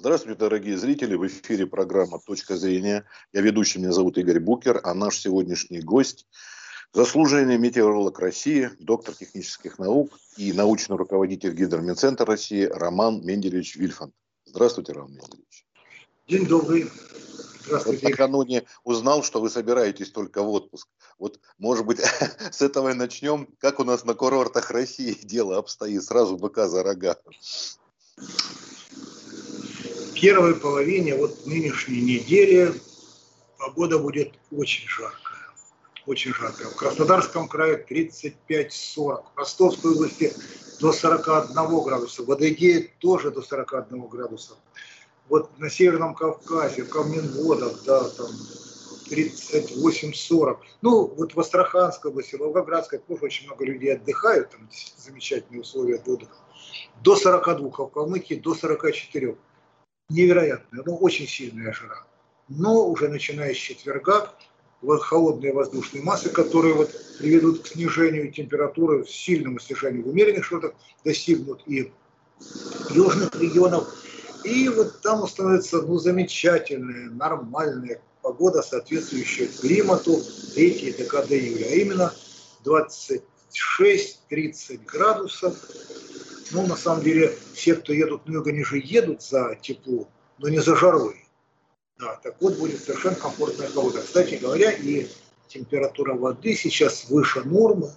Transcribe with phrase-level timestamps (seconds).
[0.00, 1.14] Здравствуйте, дорогие зрители.
[1.14, 3.04] В эфире программа «Точка зрения».
[3.34, 6.26] Я ведущий, меня зовут Игорь Букер, а наш сегодняшний гость–
[6.94, 14.14] заслуженный метеоролог России, доктор технических наук и научный руководитель Гидромедцентра России Роман Менделевич Вильфанд.
[14.46, 15.66] Здравствуйте, Роман Менделевич.
[16.26, 16.90] День добрый.
[17.66, 18.06] Здравствуйте.
[18.06, 20.88] Вот накануне узнал, что вы собираетесь только в отпуск.
[21.18, 22.00] Вот, может быть,
[22.50, 23.48] с этого и начнем.
[23.58, 26.02] Как у нас на курортах России дело обстоит?
[26.02, 27.18] Сразу быка за рога
[30.20, 32.72] первой половине вот нынешней недели
[33.58, 35.38] погода будет очень жаркая.
[36.06, 36.68] Очень жаркая.
[36.68, 38.28] В Краснодарском крае 35-40.
[38.96, 40.32] В Ростовской области
[40.80, 42.22] до 41 градуса.
[42.22, 44.56] В Адыгее тоже до 41 градуса.
[45.28, 48.30] Вот на Северном Кавказе, в Камненводах, да, там
[49.10, 50.58] 38-40.
[50.82, 56.02] Ну, вот в Астраханской области, в Волгоградской тоже очень много людей отдыхают, там замечательные условия
[56.04, 56.34] отдыха.
[57.02, 59.36] До 42, а в Калмыкии до 44
[60.10, 62.04] невероятная, ну, очень сильная жара.
[62.48, 64.30] Но уже начиная с четверга
[64.82, 70.72] холодные воздушные массы, которые вот приведут к снижению температуры, сильному снижению в умеренных широтах,
[71.04, 71.92] достигнут и
[72.90, 73.88] южных регионов.
[74.44, 80.18] И вот там установится ну, замечательная, нормальная погода, соответствующая климату
[80.54, 82.14] третьей декады июля, а именно
[82.64, 83.20] 26-30
[84.86, 85.54] градусов
[86.50, 90.76] ну, на самом деле, все, кто едут много ниже, едут за тепло, но не за
[90.76, 91.24] жарой.
[91.98, 94.00] Да, так вот будет совершенно комфортная погода.
[94.00, 95.06] Кстати говоря, и
[95.48, 97.90] температура воды сейчас выше нормы,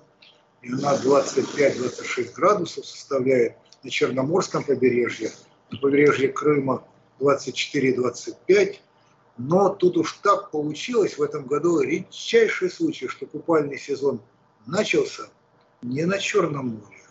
[0.62, 5.32] и она 25-26 градусов составляет на Черноморском побережье,
[5.72, 6.84] на побережье Крыма
[7.20, 8.78] 24-25.
[9.38, 14.22] Но тут уж так получилось в этом году редчайший случай, что купальный сезон
[14.68, 15.24] начался
[15.82, 17.03] не на Черном море,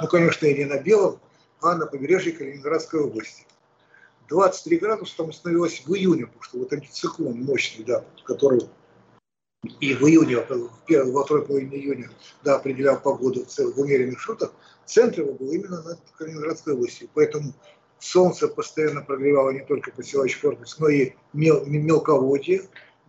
[0.00, 1.20] ну, конечно, и не на Белом,
[1.60, 3.44] а на побережье Калининградской области.
[4.28, 8.60] 23 градуса там установилось в июне, потому что вот антициклон мощный, да, который
[9.80, 12.10] и в июне, в первой, во второй половине июня,
[12.42, 14.52] да, определял погоду в, в умеренных шутах,
[14.86, 17.10] центр его был именно на Калининградской области.
[17.12, 17.52] Поэтому
[17.98, 22.62] солнце постоянно прогревало не только поселочный корпус, но и мел, мелководье.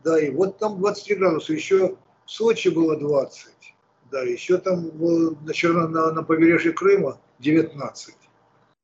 [0.03, 3.47] Да, и вот там 23 градуса, еще в Сочи было 20.
[4.11, 8.16] Да, еще там на, на, на побережье Крыма 19.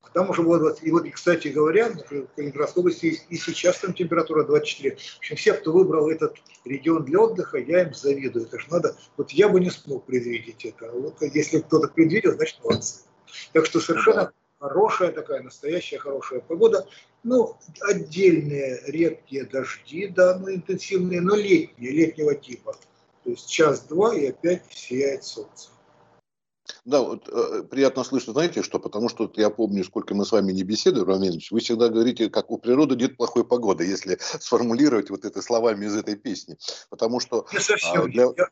[0.03, 0.83] А там уже было 20.
[0.83, 4.95] И вот, кстати говоря, в Калининградской области и сейчас там температура 24.
[4.95, 8.45] В общем, все, кто выбрал этот регион для отдыха, я им завидую.
[8.45, 8.95] Это же надо...
[9.17, 10.89] Вот я бы не смог предвидеть это.
[10.91, 13.01] Вот если кто-то предвидел, значит молодцы.
[13.51, 16.87] Так что совершенно хорошая такая, настоящая хорошая погода.
[17.23, 22.77] Ну, отдельные редкие дожди, да, ну, интенсивные, но летние, летнего типа.
[23.27, 25.67] То есть час-два и опять сияет солнце.
[26.85, 30.53] Да, вот, э, приятно слышать, знаете что, потому что я помню, сколько мы с вами
[30.53, 35.25] не беседуем, Романович, вы всегда говорите, как у природы нет плохой погоды, если сформулировать вот
[35.25, 36.55] это словами из этой песни.
[36.89, 37.45] Потому что...
[37.51, 38.03] Не совсем.
[38.03, 38.23] А, для...
[38.23, 38.47] я,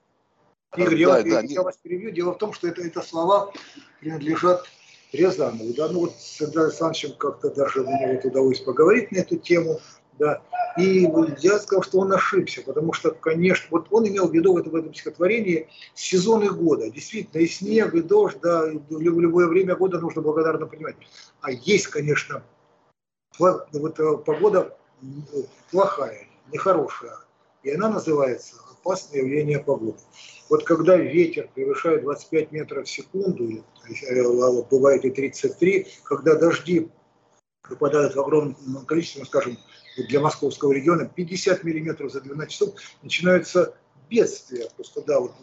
[0.75, 2.12] Игорь, да, я, да, я, я вас перебью.
[2.12, 3.53] Дело в том, что это, это слова
[4.02, 4.66] принадлежат
[5.14, 5.74] Рязанову.
[5.74, 5.88] Да?
[5.88, 9.80] Ну вот с Андреем Александровичем как-то даже мне вот удалось поговорить на эту тему.
[10.20, 10.42] Да.
[10.78, 11.08] И
[11.40, 14.72] я сказал, что он ошибся, потому что, конечно, вот он имел в виду в этом,
[14.72, 16.90] в этом стихотворении сезоны года.
[16.90, 20.96] Действительно, и снег, и дождь, да, и в любое время года нужно благодарно понимать.
[21.42, 22.44] А есть, конечно,
[23.40, 24.78] вот э, погода
[25.72, 27.18] плохая, нехорошая,
[27.64, 30.00] и она называется опасное явление погоды.
[30.50, 36.90] Вот когда ветер превышает 25 метров в секунду, э, бывает и 33, когда дожди
[37.70, 39.58] выпадают в огромном количестве, скажем,
[40.04, 43.76] для московского региона 50 миллиметров за 12 часов, начинаются
[44.10, 44.70] бедствия.
[44.76, 45.34] Просто да, вот,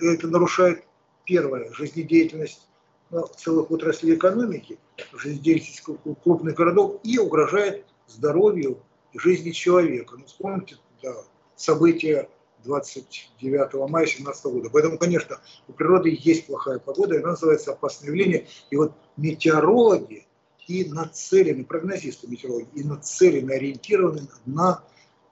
[0.00, 0.84] это нарушает
[1.24, 2.66] первое, жизнедеятельность
[3.10, 4.78] ну, целых отраслей экономики,
[5.12, 5.82] жизнедеятельность
[6.22, 8.82] крупных городов и угрожает здоровью
[9.12, 10.16] и жизни человека.
[10.16, 11.14] Ну, вспомните да,
[11.54, 12.28] события
[12.64, 14.70] 29 мая 2017 года.
[14.72, 18.46] Поэтому, конечно, у природы есть плохая погода, и она называется опасное явление.
[18.70, 20.25] И вот метеорологи
[20.66, 24.82] и нацелены, прогнозисты метеорологи, и нацелены, ориентированы на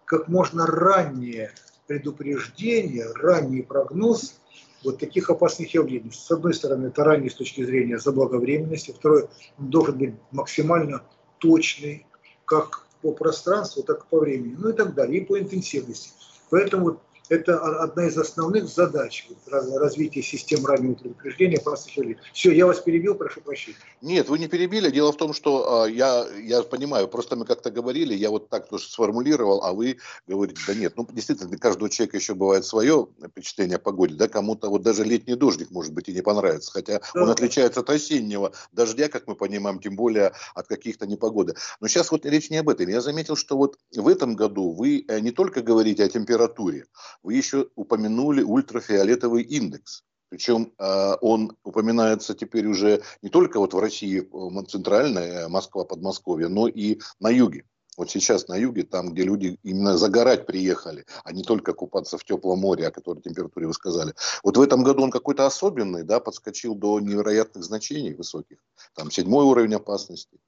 [0.05, 1.51] как можно раннее
[1.87, 4.41] предупреждение, ранний прогноз
[4.85, 6.11] вот таких опасных явлений.
[6.13, 9.29] С одной стороны, это ранний с точки зрения заблаговременности, второе,
[9.59, 11.03] он должен быть максимально
[11.39, 12.07] точный,
[12.45, 16.11] как по пространству, так и по времени, ну и так далее, и по интенсивности.
[16.51, 22.19] Поэтому это одна из основных задач развития систем раннего предупреждения опасных явлений.
[22.33, 23.77] Все, я вас перебил, прошу прощения.
[24.03, 24.91] Нет, вы не перебили.
[24.91, 28.69] Дело в том, что э, я, я понимаю, просто мы как-то говорили, я вот так
[28.69, 33.09] тоже сформулировал, а вы говорите, да нет, ну действительно, для каждого человека еще бывает свое
[33.27, 37.01] впечатление о погоде, да, кому-то вот даже летний дождик, может быть, и не понравится, хотя
[37.15, 37.23] да.
[37.23, 41.55] он отличается от осеннего дождя, как мы понимаем, тем более от каких-то непогоды.
[41.81, 42.89] Но сейчас вот речь не об этом.
[42.89, 46.87] Я заметил, что вот в этом году вы э, не только говорите о температуре,
[47.23, 50.05] вы еще упомянули ультрафиолетовый индекс.
[50.29, 56.49] Причем э, он упоминается теперь уже не только вот в России, э, центральная Москва, Подмосковье,
[56.49, 57.65] но и на юге.
[57.97, 62.25] Вот сейчас на юге, там, где люди именно загорать приехали, а не только купаться в
[62.25, 64.15] теплом море, о которой температуре вы сказали.
[64.43, 68.59] Вот в этом году он какой-то особенный, да, подскочил до невероятных значений высоких.
[68.95, 70.39] Там седьмой уровень опасности.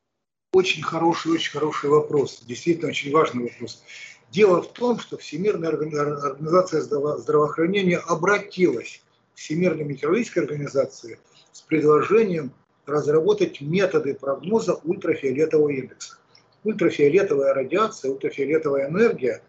[0.53, 2.41] Очень хороший, очень хороший вопрос.
[2.47, 3.83] Действительно, очень важный вопрос.
[4.31, 9.03] Дело в том, что Всемирная организация здравоохранения обратилась
[9.35, 11.19] к Всемирной метеорологической организации
[11.53, 12.53] с предложением
[12.87, 16.19] разработать методы прогноза ультрафиолетового индекса.
[16.65, 19.43] Ультрафиолетовая радиация, ультрафиолетовая энергия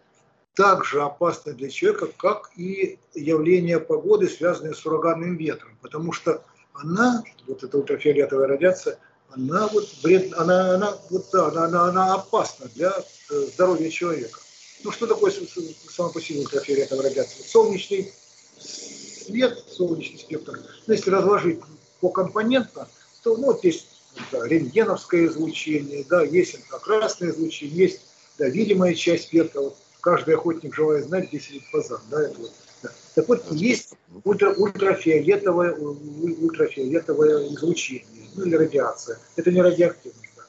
[0.54, 6.42] также опасна для человека, как и явление погоды, связанные с ураганным ветром, потому что
[6.72, 8.98] она, вот эта ультрафиолетовая радиация,
[9.30, 9.88] она вот
[10.36, 12.92] она, она, вот, да, она, она, она опасна для
[13.30, 14.40] э, здоровья человека.
[14.84, 17.44] Ну, что такое само по себе ультрафиолетовая радиация?
[17.44, 18.12] Солнечный
[18.58, 21.60] свет, солнечный спектр, ну, если разложить
[22.00, 22.86] по компонентам,
[23.22, 23.86] то ну, вот есть
[24.32, 28.00] да, рентгеновское излучение, да, есть инфракрасное излучение, есть
[28.38, 29.60] да, видимая часть спектра.
[29.60, 32.00] Вот каждый охотник желает знать, где сидит фазан.
[32.10, 32.52] Да, это вот,
[32.82, 32.90] да.
[33.14, 33.94] Так вот, есть
[34.24, 39.18] ультра, ультрафиолетовое, ультрафиолетовое излучение, ну или радиация.
[39.36, 40.22] Это не радиоактивность.
[40.36, 40.42] Да.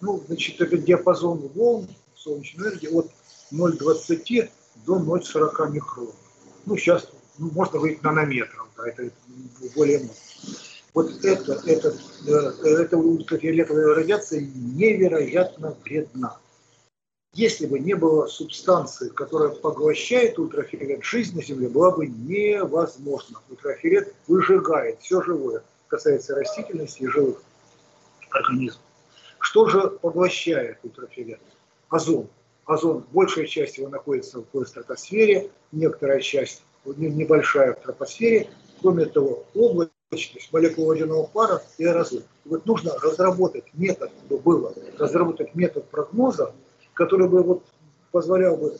[0.00, 3.10] Ну, значит, это диапазон волн солнечной энергии от
[3.52, 4.50] 0,20
[4.86, 6.12] до 0,40 микрон.
[6.64, 7.08] Ну, сейчас
[7.38, 9.10] ну, можно говорить нанометров, да, это
[9.74, 10.14] более много.
[10.94, 11.94] Вот это, это,
[12.26, 16.38] э, эта ультрафиолетовая радиация невероятно вредна.
[17.34, 23.40] Если бы не было субстанции, которая поглощает ультрафиолет, жизнь на Земле была бы невозможна.
[23.50, 27.42] Ультрафиолет выжигает все живое, касается растительности и живых
[28.30, 28.82] организмов.
[29.38, 31.40] Что же поглощает ультрафиолет?
[31.90, 32.26] Озон
[32.66, 38.48] озон, большая часть его находится в стратосфере, некоторая часть, небольшая в тропосфере.
[38.82, 42.24] Кроме того, облачность, молекулы водяного пара и аэрозоль.
[42.44, 46.52] вот нужно разработать метод, чтобы было, разработать метод прогноза,
[46.92, 47.64] который бы вот
[48.12, 48.76] позволял бы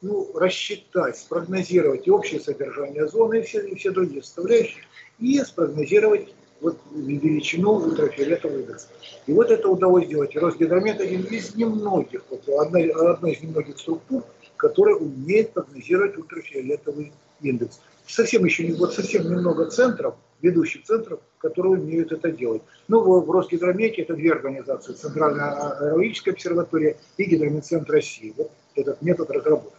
[0.00, 4.84] ну, рассчитать, спрогнозировать и общее содержание озона и все, и все другие составляющие,
[5.18, 8.88] и спрогнозировать вот величину ультрафиолетового индекса.
[9.26, 10.34] И вот это удалось сделать.
[10.36, 12.80] Росгидромет один из немногих, вот одна,
[13.10, 14.24] одна из немногих структур,
[14.56, 17.80] которая умеет прогнозировать ультрафиолетовый индекс.
[18.06, 22.62] Совсем еще не, вот совсем немного центров, ведущих центров, которые умеют это делать.
[22.88, 28.32] Ну, в, в Росгидромете это две организации, Центральная аэрологическая обсерватория и Гидрометцентр России.
[28.36, 29.78] Вот этот метод разработан.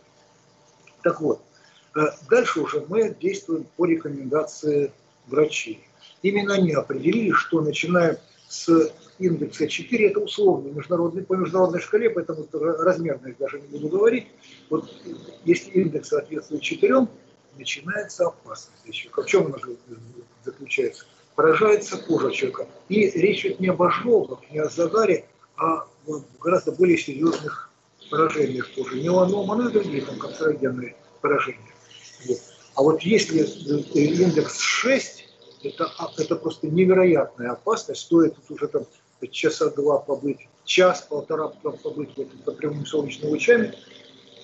[1.03, 1.41] Так вот,
[1.95, 1.99] э,
[2.29, 4.91] дальше уже мы действуем по рекомендации
[5.27, 5.87] врачей.
[6.21, 12.47] Именно они определили, что начиная с индекса 4, это условный международный, по международной шкале, поэтому
[12.51, 14.27] размерность даже не буду говорить.
[14.69, 14.91] Вот
[15.43, 17.07] если индекс соответствует 4,
[17.57, 19.21] начинается опасность человека.
[19.21, 19.57] В чем она
[20.45, 21.05] заключается?
[21.35, 22.67] Поражается кожа человека.
[22.89, 25.25] И речь идет не об ожогах, не о загаре,
[25.55, 27.69] а о гораздо более серьезных
[28.09, 28.95] поражениях кожи.
[29.01, 31.59] Меланома, ну и другие там канцерогенные поражения.
[32.27, 32.39] Вот.
[32.75, 33.41] А вот если
[33.93, 35.16] индекс 6,
[35.69, 38.01] это, а, это просто невероятная опасность.
[38.01, 38.85] Стоит тут уже там
[39.31, 42.13] часа два побыть, час-полтора побыть
[42.45, 43.73] под прямыми солнечными лучами,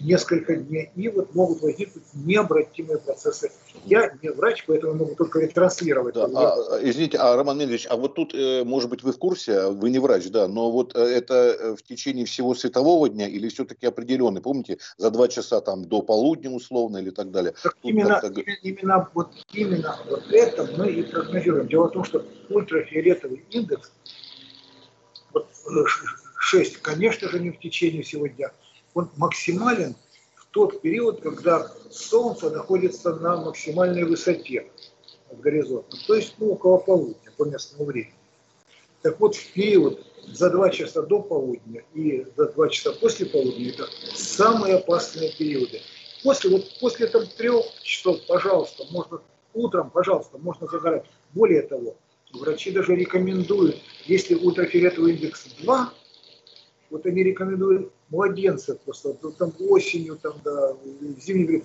[0.03, 3.51] несколько дней, и вот могут возникнуть необратимые процессы.
[3.85, 6.15] Я не врач, поэтому могу только ретранслировать.
[6.15, 9.67] Да, а, извините, а Роман Медведевич, а вот тут, э, может быть, вы в курсе,
[9.69, 13.47] вы не врач, да, но вот э, это э, в течение всего светового дня или
[13.49, 17.53] все-таки определенный, помните, за два часа там до полудня условно или так далее?
[17.63, 21.67] Так именно, именно, именно, вот, именно вот это мы и прогнозируем.
[21.67, 23.91] Дело в том, что ультрафиолетовый индекс,
[25.33, 25.47] вот
[26.39, 28.51] 6, конечно же, не в течение всего дня,
[28.93, 29.95] он максимален
[30.35, 34.69] в тот период, когда Солнце находится на максимальной высоте
[35.29, 38.15] от горизонта, то есть ну, около полудня по местному времени.
[39.01, 43.69] Так вот, в период за два часа до полудня и за два часа после полудня
[43.69, 45.81] это самые опасные периоды.
[46.23, 49.21] После, вот, после там, трех часов, пожалуйста, можно
[49.53, 51.05] утром, пожалуйста, можно загорать.
[51.33, 51.97] Более того,
[52.31, 55.93] врачи даже рекомендуют, если ультрафиолетовый индекс 2,
[56.89, 61.63] вот они рекомендуют младенцев просто, там осенью, там, да, в зимний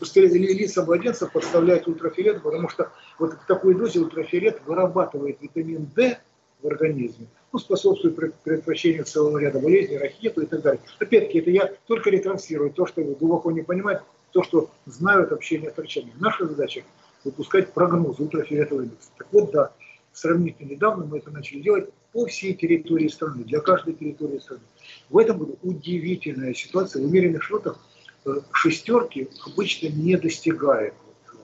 [0.00, 6.18] лица младенцев подставляют ультрафиолет, потому что вот в такой дозе ультрафиолет вырабатывает витамин D
[6.62, 10.80] в организме, ну, способствует предотвращению целого ряда болезней, рахиту и так далее.
[10.98, 15.76] Опять-таки, это я только ретранслирую то, что глубоко не понимают, то, что знают общение с
[15.76, 16.12] врачами.
[16.18, 16.84] Наша задача
[17.24, 19.10] выпускать прогнозы ультрафиолетового индекса.
[19.18, 19.72] Так вот, да,
[20.12, 24.62] сравнительно недавно мы это начали делать по всей территории страны, для каждой территории страны.
[25.08, 27.02] В этом году удивительная ситуация.
[27.02, 27.78] В умеренных широтах
[28.24, 30.94] э, шестерки обычно не достигает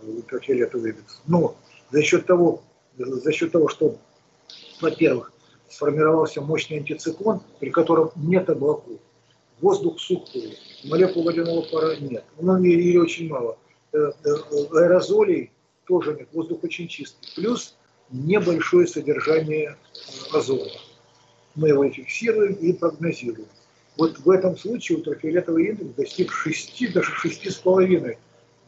[0.03, 1.21] ультрафиолетовый индекс.
[1.27, 1.57] Но
[1.91, 2.63] за счет того,
[2.97, 3.99] за счет того, что,
[4.81, 5.33] во-первых,
[5.69, 8.99] сформировался мощный антициклон, при котором нет облаков,
[9.61, 13.59] воздух сухой, молекул водяного пара нет, ну или очень мало,
[13.93, 14.31] э, э,
[14.73, 15.51] аэрозолей
[15.87, 17.35] тоже нет, воздух очень чистый.
[17.35, 17.77] Плюс
[18.11, 19.77] небольшое содержание
[20.33, 20.71] озона.
[21.55, 23.49] Мы его фиксируем и прогнозируем.
[23.97, 28.17] Вот в этом случае ультрафиолетовый индекс достиг 6, даже 6,5.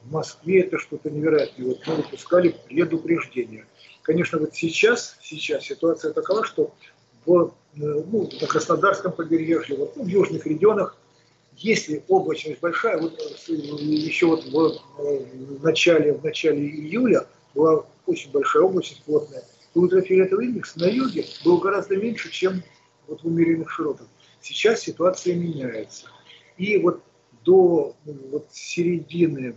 [0.03, 1.69] В Москве это что-то невероятное.
[1.69, 3.67] Вот мы выпускали предупреждение.
[4.03, 6.75] Конечно, вот сейчас, сейчас ситуация такова, что
[7.27, 10.97] в, ну, на Краснодарском побережье, вот, ну, в южных регионах,
[11.57, 15.25] если облачность большая, вот э, еще вот э,
[15.59, 21.25] в, начале, в начале июля была очень большая облачность плотная, то ультрафиолетовый индекс на юге
[21.45, 22.63] был гораздо меньше, чем
[23.07, 24.07] вот в умеренных широтах.
[24.41, 26.07] Сейчас ситуация меняется.
[26.57, 27.03] И вот
[27.45, 29.57] до ну, вот середины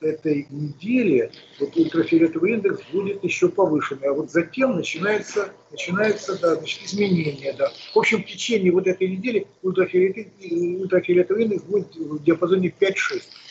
[0.00, 6.82] этой недели вот ультрафиолетовый индекс будет еще повышенный, а вот затем начинается, начинается да, значит,
[6.82, 7.54] изменение.
[7.54, 7.72] Да.
[7.94, 12.94] В общем, в течение вот этой недели ультрафиолетовый, ультрафиолетовый индекс будет в диапазоне 5-6.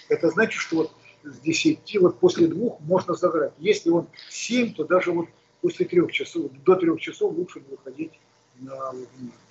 [0.09, 0.91] Это значит, что вот
[1.25, 3.53] с 10, вот после двух можно загорать.
[3.59, 5.27] Если он 7, то даже вот
[5.61, 8.11] после трех часов, до трех часов лучше не выходить
[8.59, 8.93] на,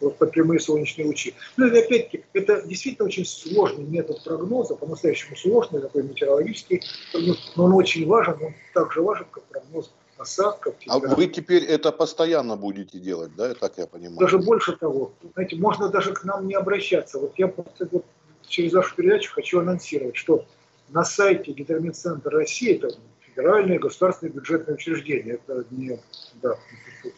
[0.00, 1.34] вот, под прямые солнечные лучи.
[1.56, 7.64] Ну и опять-таки, это действительно очень сложный метод прогноза, по-настоящему сложный такой метеорологический прогноз, но
[7.64, 10.74] он очень важен, он так же важен, как прогноз осадков.
[10.86, 14.20] А вы теперь это постоянно будете делать, да, так я понимаю?
[14.20, 17.18] Даже больше того, знаете, можно даже к нам не обращаться.
[17.18, 17.52] Вот я
[17.90, 18.04] вот
[18.46, 20.44] через вашу передачу хочу анонсировать, что
[20.88, 25.98] на сайте Гидромедцентра России, это федеральное государственное бюджетное учреждение, это не
[26.42, 26.56] да,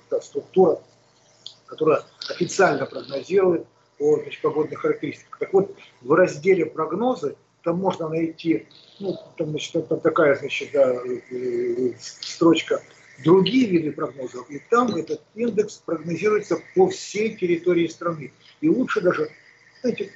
[0.09, 0.81] та структура,
[1.67, 3.67] которая официально прогнозирует
[3.99, 5.39] по значит, погодных характеристиках.
[5.39, 8.67] Так вот, в разделе прогнозы там можно найти,
[9.01, 10.95] ну, там, значит, там такая, значит, да,
[11.31, 12.81] э, строчка
[13.25, 18.33] другие виды прогнозов, и там этот индекс прогнозируется по всей территории страны.
[18.61, 19.31] И лучше даже
[19.81, 20.11] знаете,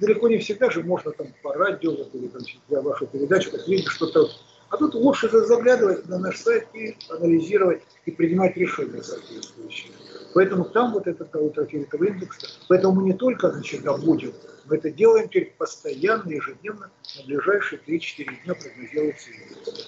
[0.00, 3.88] далеко не всегда же можно там по радио или там, для вашей передачи как видеть
[3.88, 4.30] что-то.
[4.68, 9.92] А тут лучше заглядывать на наш сайт и анализировать и принимать решения соответствующие.
[10.34, 12.58] Поэтому там вот этот ультрафиолетовый индекс.
[12.68, 14.32] Поэтому мы не только значит, будем,
[14.66, 19.85] мы это делаем теперь постоянно, ежедневно, на ближайшие 3-4 дня прогнозируется индекс.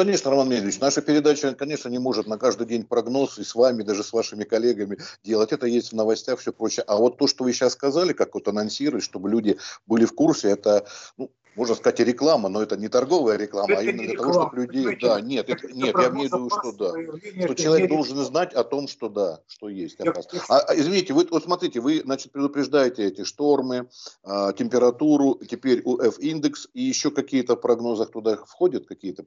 [0.00, 3.82] Конечно, Роман Медведевич, наша передача, конечно, не может на каждый день прогноз и с вами,
[3.82, 5.52] даже с вашими коллегами делать.
[5.52, 6.84] Это есть в новостях, все прочее.
[6.86, 10.48] А вот то, что вы сейчас сказали, как вот анонсировать, чтобы люди были в курсе,
[10.48, 10.86] это,
[11.18, 14.16] ну, можно сказать, и реклама, но это не торговая реклама, а это а именно для
[14.16, 14.84] того, чтобы людей...
[14.84, 15.06] Понимаете?
[15.06, 17.44] Да, нет, это, нет, я имею в виду, что да.
[17.44, 20.46] Что человек должен знать о том, что да, что есть опасность.
[20.48, 23.90] А, а, извините, вы вот смотрите, вы, значит, предупреждаете эти штормы,
[24.22, 29.26] а, температуру, теперь УФ-индекс, и еще какие-то в прогнозах туда входят какие-то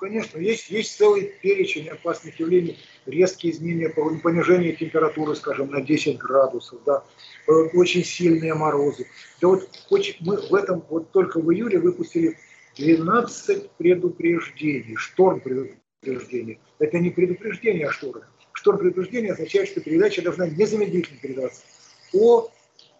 [0.00, 6.80] Конечно, есть, есть целый перечень опасных явлений, резкие изменения, понижение температуры, скажем, на 10 градусов,
[6.86, 7.04] да,
[7.46, 9.06] э, очень сильные морозы.
[9.42, 9.68] Да вот
[10.20, 12.38] мы в этом, вот только в июле выпустили
[12.78, 16.60] 12 предупреждений, шторм предупреждений.
[16.78, 18.22] Это не предупреждение а шторм.
[18.54, 21.60] Шторм предупреждения означает, что передача должна незамедлительно передаваться
[22.14, 22.48] о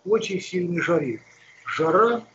[0.04, 1.22] очень сильной жаре.
[1.64, 2.26] Жара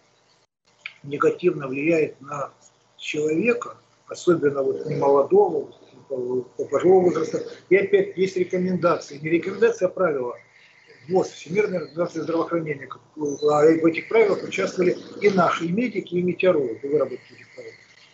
[1.03, 2.51] негативно влияет на
[2.98, 5.71] человека– особенно вот немолодого,
[6.07, 7.43] пожилого возраста.
[7.69, 10.35] И опять есть рекомендации, не рекомендация, а правила.
[11.07, 12.89] ВОЗ, Всемирная организация здравоохранения.
[13.15, 17.71] В этих правилах участвовали и наши, и медики, и метеорологи в выработке этих правил.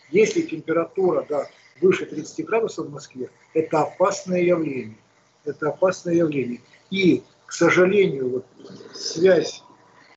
[0.09, 1.47] Если температура да,
[1.81, 4.97] выше 30 градусов в Москве, это опасное явление.
[5.45, 6.59] Это опасное явление.
[6.89, 8.45] И, к сожалению, вот,
[8.93, 9.63] связь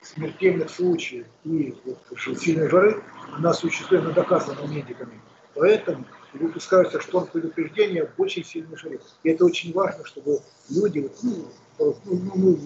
[0.02, 1.98] смертельных случаев и вот,
[2.40, 3.02] сильной жары
[3.36, 3.52] она
[4.12, 5.20] доказана медиками.
[5.54, 9.00] Поэтому выпускаются шторм предупреждения в очень сильный жаре.
[9.22, 11.46] И это очень важно, чтобы люди, ну,
[11.78, 12.58] ну, ну, ну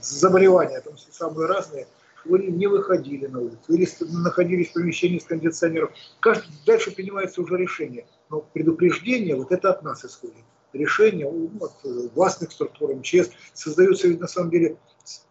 [0.00, 1.86] заболевания там самые разные,
[2.30, 3.88] они не выходили на улицу или
[4.22, 5.90] находились в помещении с кондиционером.
[6.20, 8.06] Каждый, дальше принимается уже решение.
[8.30, 10.36] Но предупреждение, вот это от нас исходит.
[10.72, 14.76] Решение ну, от э, властных структур МЧС создаются ведь на самом деле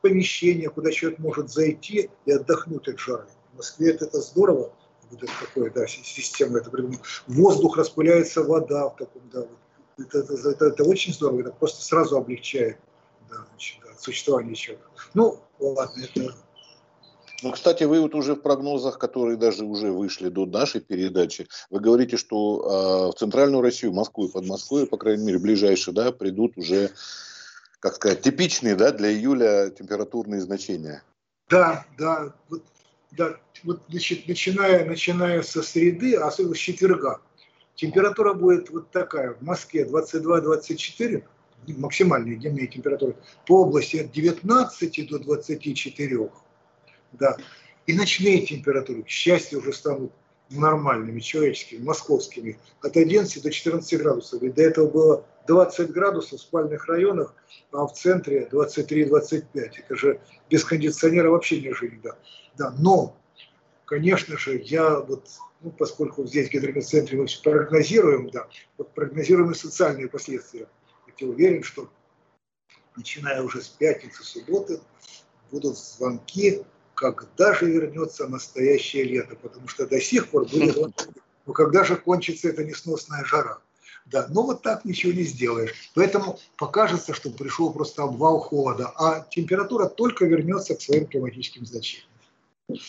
[0.01, 3.25] помещения, куда человек может зайти и отдохнуть от жары.
[3.53, 4.72] В Москве это, это здорово,
[5.13, 6.72] вот это такое, да, система, это
[7.27, 10.08] воздух распыляется, вода в таком, да, вот.
[10.08, 12.77] это, это, это, это очень здорово, это просто сразу облегчает
[13.29, 14.89] да, значит, да, существование человека.
[15.13, 16.36] Ну, ладно, это
[17.43, 21.82] ну, кстати, вы вот уже в прогнозах, которые даже уже вышли до нашей передачи, вы
[21.82, 26.58] говорите, что э, в центральную Россию, Москву и Подмосковье, по крайней мере, ближайшие, да, придут
[26.58, 26.91] уже,
[27.82, 31.03] как сказать, типичные, да, для июля температурные значения.
[31.50, 32.63] Да, да, вот,
[33.17, 37.22] да, вот значит, начиная, начиная со среды, особенно с четверга,
[37.75, 39.34] температура будет вот такая.
[39.34, 41.24] В Москве 22-24,
[41.67, 43.15] максимальные дневные температуры,
[43.46, 46.29] по области от 19 до 24
[47.13, 47.38] да.
[47.86, 50.12] И ночные температуры, к счастью, уже станут
[50.50, 54.41] нормальными, человеческими, московскими, от 11 до 14 градусов.
[54.43, 57.33] И до этого было 20 градусов в спальных районах,
[57.71, 59.43] а в центре 23-25.
[59.55, 60.19] Это же
[60.50, 62.17] без кондиционера вообще не жили, да.
[62.57, 62.73] да.
[62.77, 63.17] Но,
[63.85, 65.27] конечно же, я вот,
[65.62, 68.47] ну, поскольку здесь в гидрометцентре мы все прогнозируем, да,
[68.77, 70.67] вот прогнозируем и социальные последствия.
[71.19, 71.89] Я уверен, что
[72.95, 74.79] начиная уже с пятницы, субботы,
[75.51, 76.63] будут звонки
[76.95, 80.73] когда же вернется настоящее лето, потому что до сих пор были
[81.45, 83.59] ну когда же кончится эта несносная жара.
[84.05, 85.73] Да, но вот так ничего не сделаешь.
[85.95, 92.09] Поэтому покажется, что пришел просто обвал холода, а температура только вернется к своим климатическим значениям.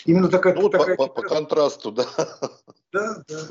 [0.04, 2.06] Именно такая, ну, такая по, по, по контрасту, да.
[2.92, 3.49] Да, да.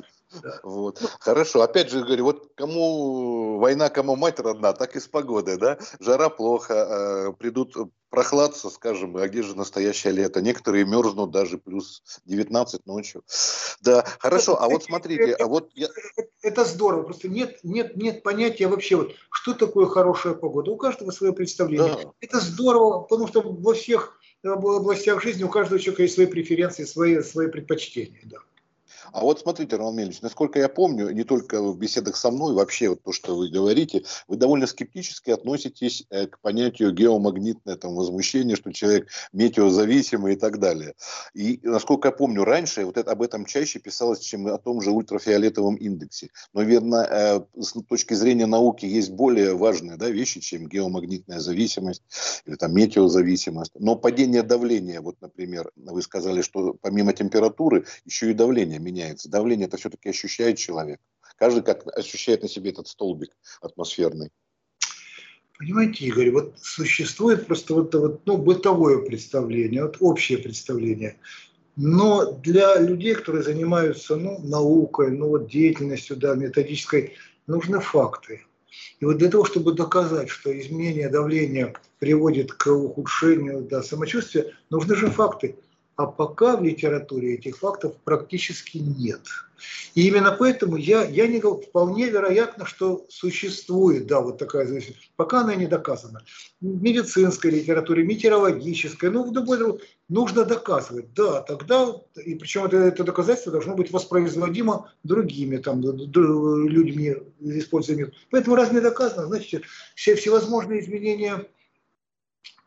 [0.63, 1.01] Вот.
[1.19, 1.61] Хорошо.
[1.61, 5.77] Опять же говорю, вот кому война, кому мать родна, так и с погодой, да?
[5.99, 7.75] Жара плохо, э, придут
[8.13, 10.39] прохладцы, скажем, а где же настоящее лето?
[10.39, 13.23] Некоторые мерзнут даже плюс 19 ночью.
[13.81, 14.61] Да, хорошо.
[14.61, 15.87] А вот смотрите, а вот я...
[16.43, 17.03] Это здорово.
[17.03, 20.69] Просто нет, нет, нет понятия вообще, вот, что такое хорошая погода.
[20.69, 22.03] У каждого свое представление.
[22.03, 22.11] Да.
[22.21, 27.21] Это здорово, потому что во всех областях жизни у каждого человека есть свои преференции, свои,
[27.21, 28.21] свои предпочтения.
[28.25, 28.37] Да.
[29.13, 32.89] А вот смотрите, Роман Мельевич, насколько я помню, не только в беседах со мной, вообще
[32.89, 38.55] вот то, что вы говорите, вы довольно скептически относитесь э, к понятию геомагнитное там, возмущение,
[38.55, 40.95] что человек метеозависимый и так далее.
[41.35, 44.89] И, насколько я помню, раньше вот это, об этом чаще писалось, чем о том же
[44.89, 46.29] ультрафиолетовом индексе.
[46.51, 52.01] Но, верно, э, с точки зрения науки есть более важные да, вещи, чем геомагнитная зависимость
[52.47, 53.73] или там метеозависимость.
[53.75, 59.29] Но падение давления, вот, например, вы сказали, что помимо температуры еще и давление меняется меняется.
[59.29, 60.99] Давление это все-таки ощущает человек.
[61.37, 64.29] Каждый как ощущает на себе этот столбик атмосферный.
[65.57, 71.17] Понимаете, Игорь, вот существует просто вот, вот ну, бытовое представление, вот общее представление.
[71.75, 77.13] Но для людей, которые занимаются ну, наукой, ну, вот деятельностью да, методической,
[77.47, 78.41] нужны факты.
[78.99, 84.95] И вот для того, чтобы доказать, что изменение давления приводит к ухудшению да, самочувствия, нужны
[84.95, 85.55] же факты.
[85.95, 89.21] А пока в литературе этих фактов практически нет.
[89.93, 95.11] И именно поэтому я, я не говорю, вполне вероятно, что существует, да, вот такая зависимость.
[95.15, 96.23] Пока она не доказана.
[96.61, 99.31] В медицинской литературе, метеорологической, ну,
[100.09, 107.17] нужно доказывать, да, тогда, и причем это, это доказательство должно быть воспроизводимо другими там, людьми,
[107.39, 111.47] используя Поэтому раз не доказано, значит, все всевозможные изменения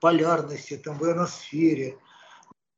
[0.00, 1.98] полярности, там, в ионосфере,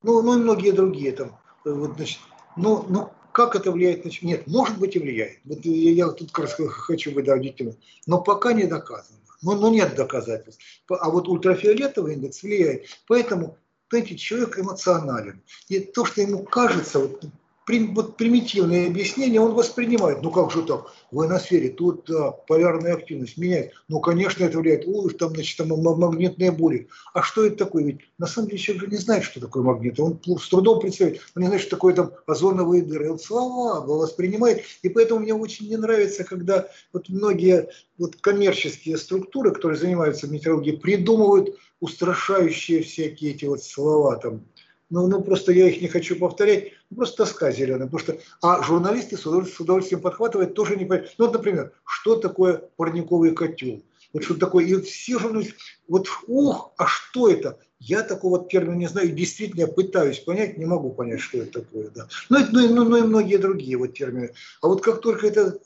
[0.03, 1.39] ну, ну и многие другие там.
[1.65, 2.21] Э, вот, значит,
[2.57, 5.39] ну, ну, как это влияет на Нет, может быть и влияет.
[5.45, 7.77] Вот я, я тут как раз хочу быть аудитивным.
[8.07, 9.19] Но пока не доказано.
[9.43, 10.63] Ну, ну нет доказательств.
[10.89, 12.87] А вот ультрафиолетовый индекс влияет.
[13.07, 13.57] Поэтому,
[13.91, 15.43] знаете, человек эмоционален.
[15.69, 17.25] И то, что ему кажется, вот,
[17.69, 20.23] вот примитивные объяснения он воспринимает.
[20.23, 20.93] Ну как же так?
[21.11, 23.73] В ионосфере тут да, полярная активность меняет.
[23.89, 24.87] Ну, конечно, это влияет.
[24.87, 26.89] Ой, там, значит, там магнитные бури.
[27.15, 27.85] А что это такое?
[27.85, 30.01] Ведь на самом деле человек же не знает, что такое магнит.
[30.01, 31.21] Он с трудом представляет.
[31.35, 33.13] Он не знает, что такое там озоновые дыры.
[33.13, 34.63] Он слова воспринимает.
[34.83, 40.79] И поэтому мне очень не нравится, когда вот многие вот коммерческие структуры, которые занимаются метеорологией,
[40.79, 44.45] придумывают устрашающие всякие эти вот слова там
[44.91, 48.63] ну, ну просто я их не хочу повторять, ну, просто тоска зеленая, потому что, а
[48.63, 51.15] журналисты с удовольствием, с удовольствием подхватывают, тоже не понимают.
[51.19, 53.83] Ну, вот, например, что такое парниковый котел?
[54.13, 55.55] Вот что такое, и все журналисты,
[55.87, 57.59] вот, ух, а что это?
[57.81, 61.91] Я такого термина не знаю, действительно я пытаюсь понять, не могу понять, что это такое.
[61.91, 62.09] Да.
[62.29, 64.33] Ну, ну, ну, ну и многие другие вот термины.
[64.61, 65.61] А вот как только это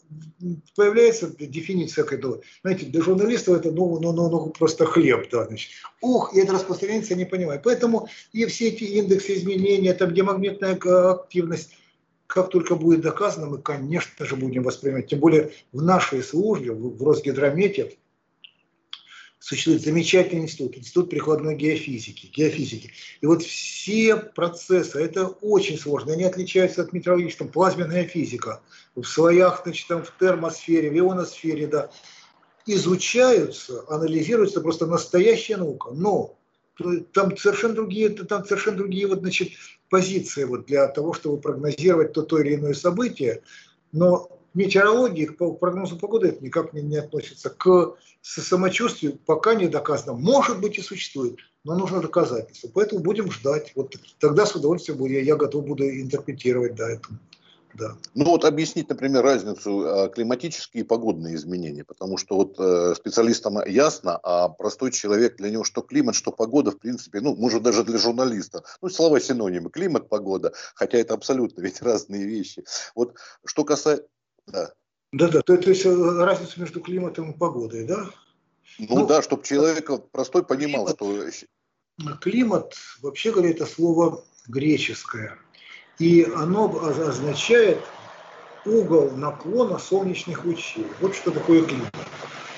[0.76, 5.30] появляется, дефиниция этого, знаете, для журналистов это ну, ну, ну, ну просто хлеб.
[5.30, 5.70] Да, значит.
[6.02, 7.60] Ух, и это распространяется, не понимаю.
[7.64, 10.78] Поэтому и все эти индексы изменения, там, где магнитная
[11.12, 11.70] активность,
[12.26, 15.06] как только будет доказано, мы, конечно же, будем воспринимать.
[15.06, 17.96] Тем более в нашей службе, в Росгидромете,
[19.42, 22.92] существует замечательный институт, институт прикладной геофизики, геофизики.
[23.20, 28.62] И вот все процессы, это очень сложно, они отличаются от метеорологического, плазменная физика,
[28.94, 31.90] в слоях, значит, там в термосфере, в ионосфере, да,
[32.66, 35.90] изучаются, анализируются просто настоящая наука.
[35.90, 36.38] Но
[37.12, 39.48] там совершенно другие, там совершенно другие вот, значит,
[39.90, 43.42] позиции вот для того, чтобы прогнозировать то, то или иное событие.
[43.90, 47.50] Но метеорологии, к прогнозу погоды это никак не, не относится.
[47.50, 50.14] К самочувствию пока не доказано.
[50.14, 52.70] Может быть и существует, но нужно доказательство.
[52.72, 53.72] Поэтому будем ждать.
[53.74, 57.08] Вот тогда с удовольствием буду, я, я готов буду интерпретировать да, это.
[57.74, 57.96] Да.
[58.14, 63.58] Ну вот объяснить, например, разницу э, климатические и погодные изменения, потому что вот э, специалистам
[63.66, 67.82] ясно, а простой человек, для него что климат, что погода, в принципе, ну, может даже
[67.82, 72.64] для журналиста, ну, слова синонимы, климат, погода, хотя это абсолютно ведь разные вещи.
[72.94, 73.14] Вот
[73.46, 74.06] что касается,
[74.52, 74.72] да.
[75.12, 78.06] Да-да, то, то есть э, разница между климатом и погодой, да?
[78.78, 82.16] Ну, ну да, чтобы человек простой понимал, климат, что...
[82.20, 85.38] Климат, вообще говоря, это слово греческое.
[85.98, 87.78] И оно означает
[88.64, 90.86] угол наклона солнечных лучей.
[91.00, 91.94] Вот что такое климат.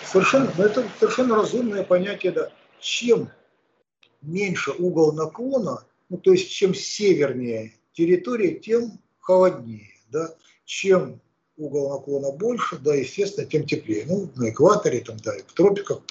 [0.07, 2.53] Совершенно, ну, это совершенно разумное понятие, да.
[2.79, 3.31] Чем
[4.23, 9.91] меньше угол наклона, ну, то есть чем севернее территория, тем холоднее.
[10.11, 10.35] Да?
[10.65, 11.21] Чем
[11.57, 14.05] угол наклона больше, да, естественно, тем теплее.
[14.07, 16.03] Ну, на экваторе, там, да, в тропиках,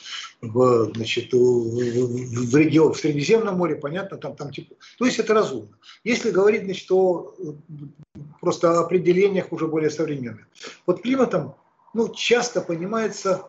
[0.41, 4.77] в, значит, в, в, регион, в Средиземном море, понятно, там, там тепло.
[4.97, 5.77] То есть это разумно.
[6.03, 7.35] Если говорить, значит, о
[8.39, 10.45] просто определениях уже более современных.
[10.85, 11.55] Вот климатом,
[11.93, 13.47] ну, часто понимается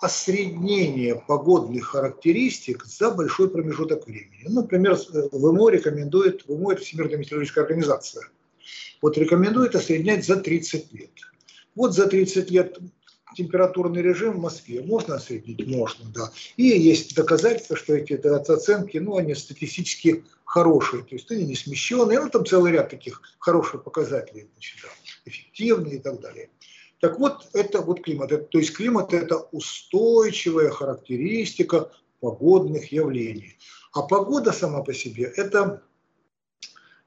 [0.00, 4.44] осреднение погодных характеристик за большой промежуток времени.
[4.48, 4.96] Ну, например,
[5.32, 8.24] ВМО рекомендует, ВМО– это Всемирная метеорологическая организация,
[9.02, 11.10] вот рекомендует осреднять за 30 лет.
[11.80, 12.78] Вот за 30 лет
[13.34, 15.66] температурный режим в Москве можно осреднить?
[15.66, 16.30] Можно, да.
[16.58, 22.20] И есть доказательства, что эти оценки, ну, они статистически хорошие, то есть они не смещенные,
[22.20, 24.88] ну, там целый ряд таких хороших показателей, значит, да,
[25.24, 26.50] эффективные и так далее.
[27.00, 28.50] Так вот, это вот климат.
[28.50, 31.90] То есть климат– это устойчивая характеристика
[32.20, 33.56] погодных явлений.
[33.94, 35.82] А погода сама по себе– это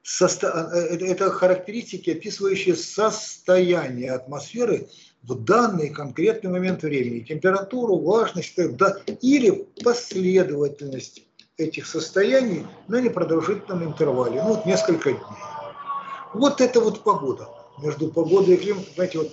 [0.04, 0.46] состо...
[0.72, 4.88] Э, это характеристики, описывающие состояние атмосферы
[5.22, 11.22] в данный конкретный момент времени, температуру, влажность, да, или последовательность
[11.56, 15.22] этих состояний на непродолжительном интервале, ну вот несколько дней.
[16.34, 17.48] Вот это вот погода.
[17.82, 19.32] Между погодой и климатом, знаете, вот,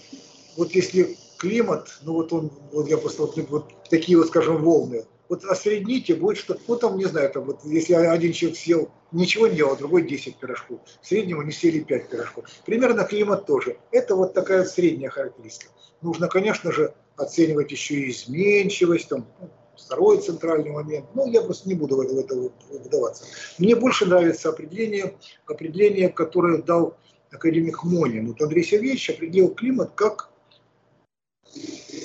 [0.56, 5.46] вот если климат, ну вот он, вот я просто вот такие вот, скажем, волны, вот
[5.46, 9.56] осредните, будет что ну там, не знаю, там вот если один человек съел, ничего не
[9.56, 12.50] ел, а другой 10 пирожков, в среднем они съели 5 пирожков.
[12.66, 13.78] Примерно климат тоже.
[13.92, 15.72] Это вот такая средняя характеристика.
[16.02, 21.06] Нужно, конечно же, оценивать еще и изменчивость, там, ну, второй центральный момент.
[21.14, 22.52] Ну, я просто не буду в это, в это
[22.84, 23.24] вдаваться.
[23.58, 25.16] Мне больше нравится определение,
[25.46, 26.98] определение, которое дал
[27.32, 28.28] академик Монин.
[28.28, 30.31] Вот Андрей Сергеевич определил климат как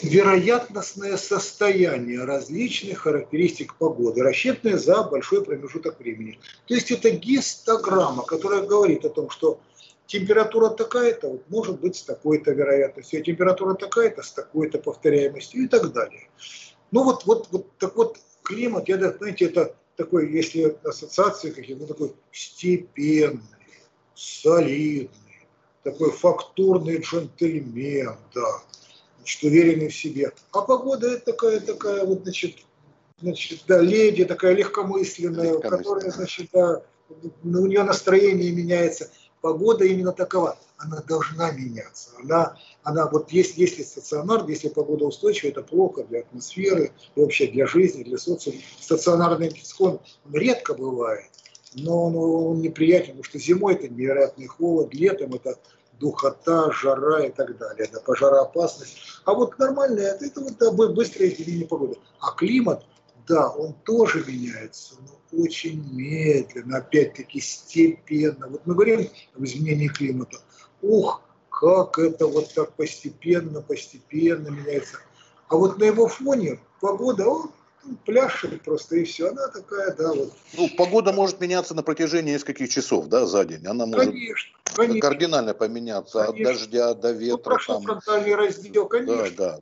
[0.02, 6.38] вероятностное состояние различных характеристик погоды, рассчитанное за большой промежуток времени.
[6.66, 9.60] То есть это гистограмма, которая говорит о том, что
[10.06, 15.68] температура такая-то вот, может быть с такой-то вероятностью, а температура такая-то с такой-то повторяемостью и
[15.68, 16.28] так далее.
[16.90, 21.88] Ну вот, вот, вот так вот климат, я, знаете, это такой, если ассоциации какие-то, ну,
[21.88, 23.40] такой степенный,
[24.14, 25.10] солидный,
[25.82, 28.62] такой фактурный джентльмен, да,
[29.26, 30.30] значит, уверенный в себе.
[30.52, 32.58] А погода это такая, такая вот, значит,
[33.20, 39.10] значит, да, леди, такая легкомысленная, которая, значит, да, у нее настроение меняется.
[39.40, 40.58] Погода именно такова.
[40.78, 42.10] Она должна меняться.
[42.22, 47.48] Она, она вот если, если стационар, если погода устойчивая, это плохо для атмосферы и вообще
[47.48, 48.58] для жизни, для социума.
[48.80, 50.00] Стационарный он
[50.32, 51.30] редко бывает,
[51.74, 55.58] но он, он неприятен, потому что зимой это невероятный холод, летом это
[55.98, 58.96] духота, жара и так далее, да, пожароопасность.
[59.24, 61.98] А вот нормальная, это, это вот да, быстрое изменение погоды.
[62.20, 62.84] А климат,
[63.26, 68.48] да, он тоже меняется, но очень медленно, опять-таки степенно.
[68.48, 70.38] Вот мы говорим об изменении климата.
[70.82, 74.98] Ух, как это вот так постепенно, постепенно меняется.
[75.48, 77.50] А вот на его фоне погода, ну,
[78.04, 79.28] пляшет просто и все.
[79.28, 80.32] Она такая, да, вот.
[80.56, 83.66] Ну, погода может меняться на протяжении нескольких часов, да, за день.
[83.66, 85.00] Она может конечно, конечно.
[85.00, 86.50] кардинально поменяться конечно.
[86.50, 87.36] от дождя до ветра.
[87.36, 88.34] Ну, прошу там.
[88.34, 89.30] раздел, конечно.
[89.30, 89.58] Да, да.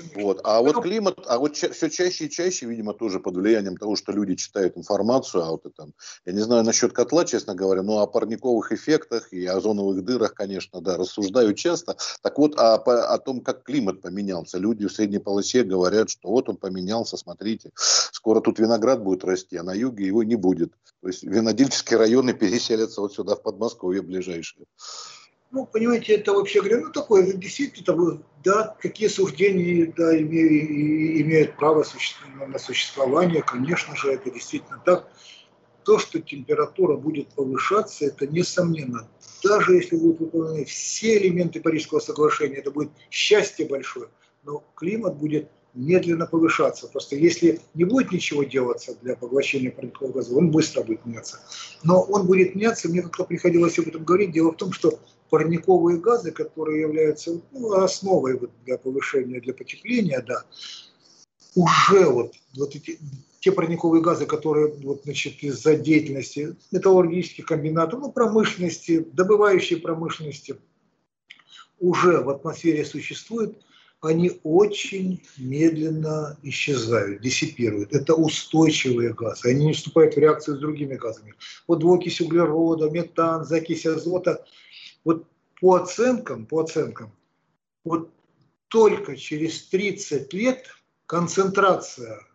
[0.00, 0.22] Конечно.
[0.22, 0.40] Вот.
[0.44, 3.96] А вот климат, а вот ча- все чаще и чаще, видимо, тоже под влиянием того,
[3.96, 5.90] что люди читают информацию, а вот это,
[6.24, 10.80] я не знаю насчет котла, честно говоря, но о парниковых эффектах и озоновых дырах, конечно,
[10.80, 11.96] да, рассуждаю часто.
[12.22, 14.58] Так вот, о, о том, как климат поменялся.
[14.58, 19.56] Люди в средней полосе говорят, что вот он поменялся, смотрите, скоро тут виноград будет расти,
[19.56, 20.72] а на юге его не будет.
[21.02, 24.66] То есть винодельческие районы переселятся вот сюда, в Подмосковье ближайшие.
[25.50, 30.70] Ну, понимаете, это вообще говоря, ну, такое, действительно, да, какие суждения да, имеют,
[31.22, 31.84] имеют право
[32.46, 35.10] на существование, конечно же, это действительно так.
[35.84, 39.08] То, что температура будет повышаться, это несомненно.
[39.42, 44.08] Даже если будут выполнены все элементы Парижского соглашения, это будет счастье большое,
[44.44, 46.86] но климат будет медленно повышаться.
[46.86, 51.40] Просто если не будет ничего делаться для поглощения парникового газа, он быстро будет меняться.
[51.82, 54.32] Но он будет меняться, мне как-то приходилось об этом говорить.
[54.32, 54.98] Дело в том, что
[55.30, 60.44] парниковые газы, которые являются ну, основой вот для повышения, для потепления, да,
[61.54, 62.98] уже вот, вот эти,
[63.40, 70.56] те парниковые газы, которые вот, значит, из-за деятельности металлургических комбинатов, ну, промышленности, добывающей промышленности,
[71.78, 73.64] уже в атмосфере существуют,
[74.02, 77.92] они очень медленно исчезают, диссипируют.
[77.92, 81.34] Это устойчивые газы, они не вступают в реакцию с другими газами.
[81.66, 84.44] Вот двуокись углерода, метан, закись азота–
[85.04, 85.26] вот
[85.60, 87.12] по оценкам, по оценкам,
[87.84, 88.10] вот
[88.68, 90.66] только через 30 лет
[91.06, 92.26] концентрация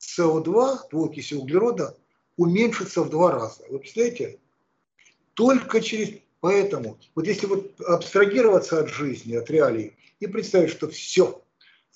[0.00, 1.96] СО2, двуокиси углерода,
[2.36, 3.62] уменьшится в два раза.
[3.68, 4.38] Вы представляете?
[5.34, 6.18] Только через...
[6.40, 11.42] Поэтому, вот если вот абстрагироваться от жизни, от реалий, и представить, что все,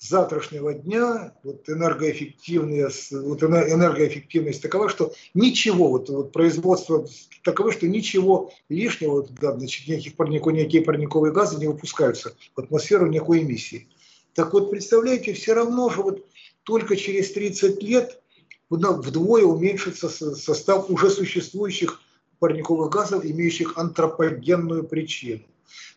[0.07, 7.07] завтрашнего дня вот энергоэффективность, вот энергоэффективность такова, что ничего, вот, вот производство
[7.43, 13.07] таково, что ничего лишнего, да, значит, никаких парников, никакие парниковые газы не выпускаются в атмосферу,
[13.07, 13.87] никакой эмиссии.
[14.33, 16.25] Так вот, представляете, все равно же вот
[16.63, 18.21] только через 30 лет
[18.69, 22.01] вдвое уменьшится состав уже существующих
[22.39, 25.43] парниковых газов, имеющих антропогенную причину.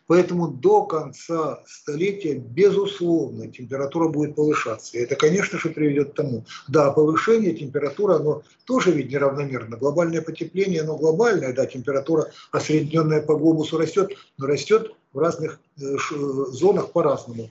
[0.07, 4.97] Поэтому до конца столетия, безусловно, температура будет повышаться.
[4.97, 6.45] И это, конечно же, приведет к тому.
[6.67, 9.75] Да, повышение температуры, оно тоже ведь неравномерно.
[9.77, 15.95] Глобальное потепление, оно глобальное, да, температура, осредненная по глобусу растет, но растет в разных э,
[16.51, 17.49] зонах по-разному.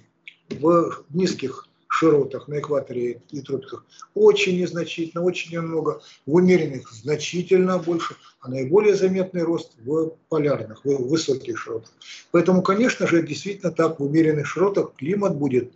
[0.48, 8.16] В низких широтах на экваторе и тропиках очень незначительно, очень немного, в умеренных значительно больше,
[8.40, 11.90] а наиболее заметный рост в полярных, в высоких широтах.
[12.30, 15.72] Поэтому, конечно же, действительно так, в умеренных широтах климат будет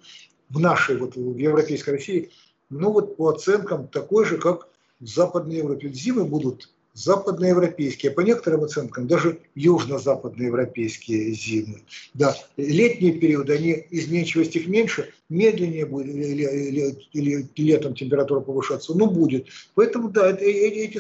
[0.51, 2.31] в нашей, вот в европейской России,
[2.69, 4.69] ну вот по оценкам такой же, как
[5.01, 5.89] в Западной Европе.
[5.89, 11.83] Зимы будут западноевропейские, по некоторым оценкам даже южно-западноевропейские зимы.
[12.15, 19.07] Да, летние периоды, они изменчивость их меньше, медленнее будет или, или летом температура повышаться, но
[19.07, 19.47] будет.
[19.75, 20.99] Поэтому да, эти, эти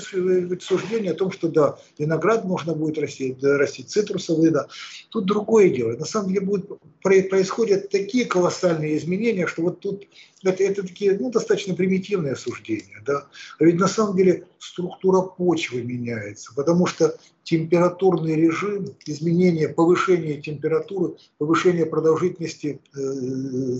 [0.62, 4.68] суждения о том, что да, виноград можно будет расти, расти цитрусовые, да.
[5.10, 5.96] Тут другое дело.
[5.96, 6.70] На самом деле будет,
[7.02, 10.06] происходят такие колоссальные изменения, что вот тут
[10.44, 13.02] это, это такие ну, достаточно примитивные суждения.
[13.04, 13.26] Да?
[13.58, 21.16] А ведь на самом деле структура почвы меняется, потому что температурный режим, изменение, повышение температуры,
[21.38, 23.00] повышение продолжительности э,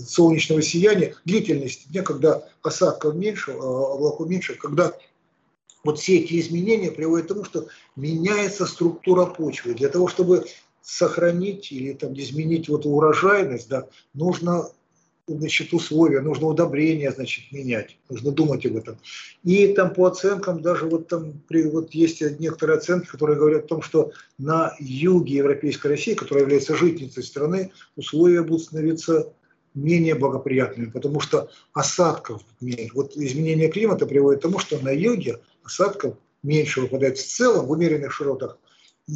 [0.05, 4.93] солнечного сияния, длительности дня, когда осадков меньше, а облаков меньше, когда
[5.83, 9.73] вот все эти изменения приводят к тому, что меняется структура почвы.
[9.73, 10.45] Для того, чтобы
[10.81, 14.69] сохранить или там изменить вот урожайность, да, нужно
[15.37, 18.97] значит, условия, нужно удобрения, значит, менять, нужно думать об этом.
[19.43, 23.67] И там по оценкам, даже вот там при, вот есть некоторые оценки, которые говорят о
[23.67, 29.33] том, что на юге Европейской России, которая является житницей страны, условия будут становиться
[29.73, 32.91] менее благоприятными, потому что осадков меньше.
[32.93, 37.71] Вот изменение климата приводит к тому, что на юге осадков меньше выпадает в целом в
[37.71, 38.57] умеренных широтах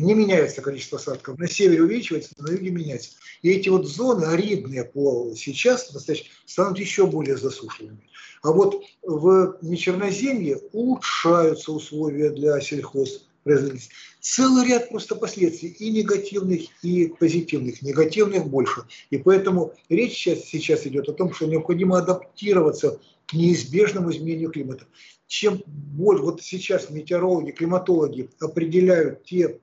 [0.01, 1.39] не меняется количество осадков.
[1.39, 3.11] На севере увеличивается, на юге меняется.
[3.41, 8.09] И эти вот зоны аридные по сейчас настоящие, станут еще более засушливыми.
[8.43, 13.89] А вот в Нечерноземье улучшаются условия для сельхозпроизводителей.
[14.19, 17.81] Целый ряд просто последствий, и негативных, и позитивных.
[17.81, 18.83] Негативных больше.
[19.11, 24.85] И поэтому речь сейчас, сейчас идет о том, что необходимо адаптироваться к неизбежному изменению климата.
[25.27, 29.59] Чем больше, вот сейчас метеорологи, климатологи определяют те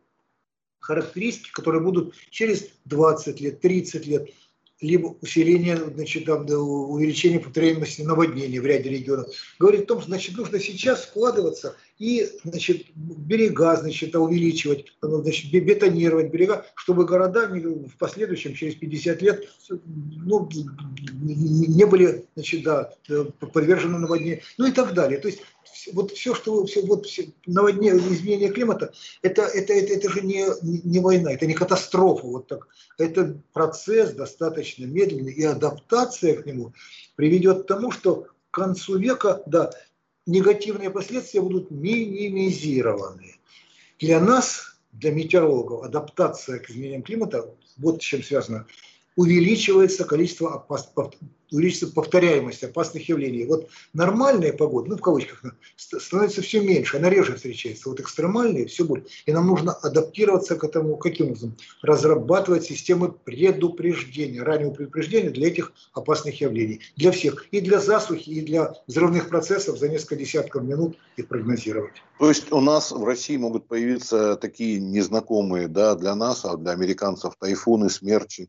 [0.83, 4.29] характеристики, которые будут через 20 лет, 30 лет.
[4.83, 9.29] либо усиление, значит, там, увеличение повторяемости наводнений в ряде регионов.
[9.59, 16.33] Говорит о том, что значит, нужно сейчас вкладываться и значит, берега значит, увеличивать, значит, бетонировать
[16.33, 20.49] берега, чтобы города в последующем, через 50 лет, ну,
[21.13, 22.93] не были значит, да,
[23.53, 25.21] подвержены наводнению, ну и так далее.
[25.21, 25.43] То есть
[25.93, 28.93] вот все, что все, вот все, наводнение, изменение климата,
[29.23, 32.27] это, это, это, это же не, не война, это не катастрофа.
[32.27, 32.69] Вот так.
[32.99, 36.73] Это процесс достаточно медленный, и адаптация к нему
[37.17, 39.71] приведет к тому, что к концу века, да,
[40.27, 43.37] негативные последствия будут минимизированы.
[43.99, 48.67] Для нас, для метеорологов, адаптация к изменениям климата, вот с чем связано,
[49.17, 50.91] увеличивается количество опас
[51.53, 53.45] увеличится повторяемость опасных явлений.
[53.45, 55.45] Вот нормальная погода, ну в кавычках,
[55.77, 57.89] становится все меньше, она реже встречается.
[57.89, 59.07] Вот экстремальные все больше.
[59.27, 61.57] И нам нужно адаптироваться к этому, каким образом?
[61.83, 66.81] Разрабатывать системы предупреждения, раннего предупреждения для этих опасных явлений.
[66.97, 67.47] Для всех.
[67.51, 72.03] И для засухи, и для взрывных процессов за несколько десятков минут их прогнозировать.
[72.19, 76.73] То есть у нас в России могут появиться такие незнакомые да, для нас, а для
[76.73, 78.49] американцев тайфуны, смерчи.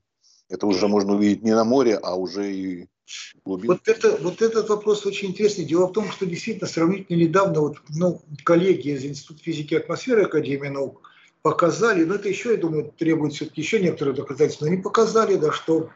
[0.54, 2.88] Это уже можно увидеть не на море, а уже и
[3.44, 5.66] Вот, это, вот этот вопрос очень интересный.
[5.66, 10.26] Дело в том, что действительно сравнительно недавно вот, ну, коллеги из Института физики и атмосферы
[10.26, 11.10] Академии наук
[11.42, 15.52] показали, но это еще, я думаю, требует все-таки еще некоторые доказательства, но они показали, да,
[15.52, 15.90] что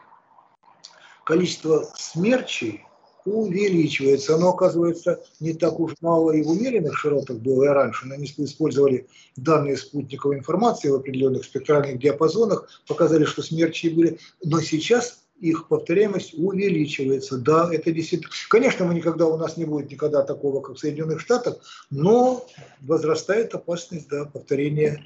[1.23, 2.86] количество смерчей
[3.27, 4.35] увеличивается.
[4.35, 8.07] Оно, оказывается, не так уж мало и в умеренных широтах было и раньше.
[8.11, 14.19] Они использовали данные спутниковой информации в определенных спектральных диапазонах, показали, что смерчи были.
[14.43, 17.37] Но сейчас их повторяемость увеличивается.
[17.37, 18.31] Да, это действительно...
[18.49, 21.57] Конечно, мы никогда, у нас не будет никогда такого, как в Соединенных Штатах,
[21.89, 22.45] но
[22.81, 25.05] возрастает опасность да, повторения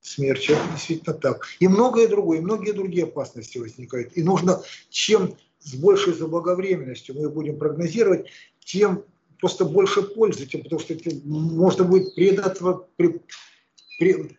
[0.00, 0.52] смерчи.
[0.52, 1.46] Это действительно так.
[1.60, 4.16] И многое другое, и многие другие опасности возникают.
[4.16, 8.26] И нужно, чем с большей заблаговременностью мы будем прогнозировать,
[8.60, 9.04] тем
[9.38, 10.94] просто больше пользы, тем, потому что
[11.24, 12.16] можно будет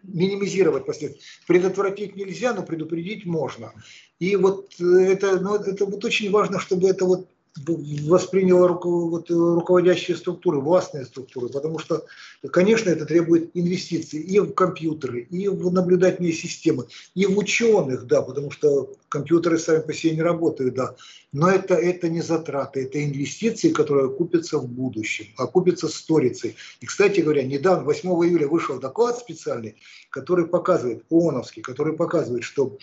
[0.04, 1.22] минимизировать последствия.
[1.48, 3.74] Предотвратить нельзя, но предупредить можно.
[4.20, 10.60] И вот это, ну, это вот очень важно, чтобы это вот восприняла вот, руководящие структуры,
[10.60, 12.06] властные структуры, потому что,
[12.50, 18.22] конечно, это требует инвестиций и в компьютеры, и в наблюдательные системы, и в ученых, да,
[18.22, 20.96] потому что компьютеры сами по себе не работают, да,
[21.34, 26.56] но это, это не затраты, это инвестиции, которые купятся в будущем, окупятся сторицей.
[26.80, 29.76] И, кстати говоря, недавно, 8 июля вышел доклад специальный,
[30.10, 32.78] который показывает, ООНовский, который показывает, что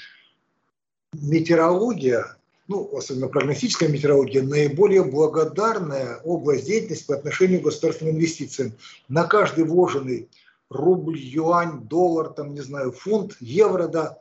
[1.14, 2.37] метеорология
[2.68, 8.74] ну, особенно прогностическая метеорология, наиболее благодарная область деятельности по отношению к государственным инвестициям.
[9.08, 10.28] На каждый вложенный
[10.68, 14.18] рубль, юань, доллар, там, не знаю, фунт, евро, да,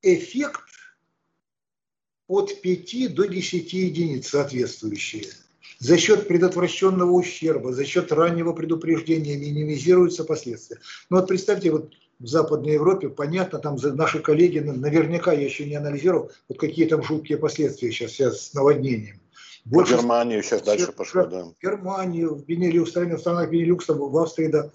[0.00, 0.60] эффект
[2.28, 5.26] от 5 до 10 единиц соответствующие.
[5.80, 10.78] За счет предотвращенного ущерба, за счет раннего предупреждения минимизируются последствия.
[11.10, 11.92] Ну вот представьте, вот
[12.22, 17.02] в Западной Европе, понятно, там наши коллеги, наверняка я еще не анализировал, вот какие там
[17.02, 19.20] жуткие последствия сейчас, сейчас с наводнением.
[19.64, 21.44] Больше в Германию сейчас дальше пошло, да.
[21.44, 24.70] В Германию, в Бенилюкс, в странах Бенилюкса, в Австрии, да.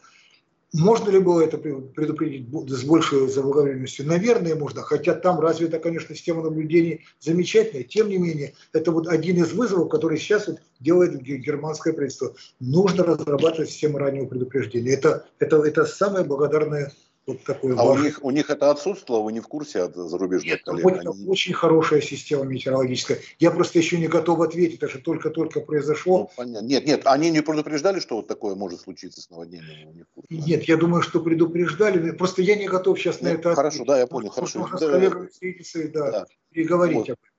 [0.73, 4.05] Можно ли было это предупредить с большей заблаговременностью?
[4.05, 7.86] Наверное, можно, хотя там развита, конечно, система наблюдений замечательная.
[7.86, 12.36] Тем не менее, это вот один из вызовов, который сейчас вот делает германское правительство.
[12.60, 14.91] Нужно разрабатывать систему раннего предупреждения.
[14.91, 16.91] Это, это, это самое благодарное
[17.27, 20.53] вот такой а у, них, у них это отсутствовало, вы не в курсе от зарубежных
[20.53, 20.85] Нет, коллег?
[20.85, 21.27] Очень, Они...
[21.27, 23.19] очень хорошая система метеорологическая.
[23.37, 26.19] Я просто еще не готов ответить, это же только-только произошло.
[26.19, 26.65] Ну, понятно.
[26.65, 29.93] Нет, нет, они не предупреждали, что вот такое может случиться с наводнением?
[29.93, 32.11] Не курсе, нет, я думаю, что предупреждали.
[32.11, 33.87] Просто я не готов сейчас нет, на это Хорошо, ответить.
[33.87, 34.29] да, я понял.
[34.29, 34.59] Хорошо.
[34.59, 36.25] Можно да, с коллегами встретиться и да, да.
[36.51, 37.09] переговорить вот.
[37.09, 37.37] об этом.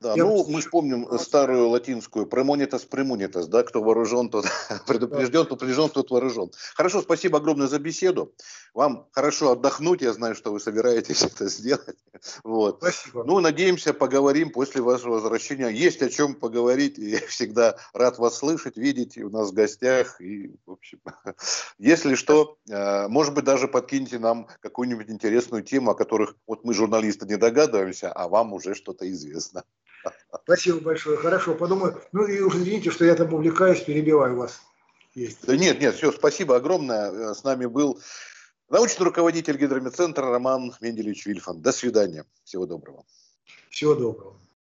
[0.00, 4.44] Да, я ну, мы помним старую латинскую «премонитас премонитас», да, кто вооружен, тот
[4.86, 6.50] предупрежден, кто предупрежден, тот вооружен.
[6.74, 8.34] Хорошо, спасибо огромное за беседу.
[8.74, 11.96] Вам хорошо отдохнуть, я знаю, что вы собираетесь это сделать.
[12.42, 12.78] Вот.
[12.78, 13.24] Спасибо.
[13.24, 15.68] Ну, надеемся, поговорим после вашего возвращения.
[15.68, 20.20] Есть о чем поговорить, и я всегда рад вас слышать, видеть у нас в гостях.
[20.20, 21.00] И, в общем,
[21.78, 26.74] если что, э, может быть, даже подкиньте нам какую-нибудь интересную тему, о которых вот мы,
[26.74, 29.64] журналисты, не догадываемся, а вам уже что-то известно.
[30.44, 31.16] Спасибо большое.
[31.16, 32.00] Хорошо, подумаю.
[32.12, 34.60] Ну и уж извините, что я там увлекаюсь, перебиваю вас.
[35.14, 35.46] Есть.
[35.46, 37.34] Да нет, нет, все, спасибо огромное.
[37.34, 38.00] С нами был
[38.68, 41.62] научный руководитель гидромедцентра Роман Менделевич Вильфан.
[41.62, 42.26] До свидания.
[42.42, 43.04] Всего доброго.
[43.70, 44.36] Всего доброго.